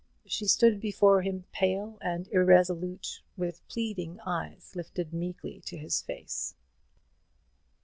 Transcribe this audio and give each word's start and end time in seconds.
She 0.25 0.47
stood 0.47 0.79
before 0.81 1.21
him 1.21 1.45
pale 1.51 1.99
and 2.01 2.27
irresolute, 2.29 3.21
with 3.37 3.61
pleading 3.67 4.19
eyes 4.25 4.71
lifted 4.75 5.13
meekly 5.13 5.61
to 5.67 5.77
his 5.77 6.01
face. 6.01 6.55